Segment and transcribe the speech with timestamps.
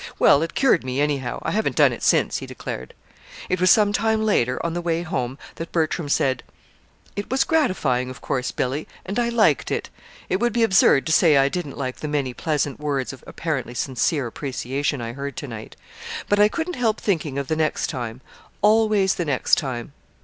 [0.17, 1.37] "Well, it cured me, anyhow.
[1.43, 2.95] I haven't done it since," he declared.
[3.49, 6.41] It was some time later, on the way home, that Bertram said:
[7.15, 9.91] "It was gratifying, of course, Billy, and I liked it.
[10.27, 13.75] It would be absurd to say I didn't like the many pleasant words of apparently
[13.75, 15.75] sincere appreciation I heard to night.
[16.27, 18.21] But I couldn't help thinking of the next time
[18.63, 19.93] always the next time."